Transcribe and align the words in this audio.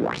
What? 0.00 0.16